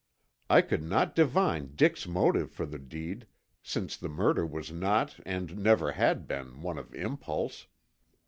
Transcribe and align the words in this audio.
I 0.49 0.63
could 0.63 0.81
not 0.81 1.13
divine 1.15 1.75
Dick's 1.75 2.07
motive 2.07 2.51
for 2.51 2.65
the 2.65 2.79
deed, 2.79 3.27
since 3.61 3.95
the 3.95 4.09
murder 4.09 4.47
was 4.47 4.71
not 4.71 5.19
and 5.27 5.55
never 5.59 5.91
had 5.91 6.27
been, 6.27 6.63
one 6.63 6.79
of 6.79 6.91
impulse. 6.95 7.67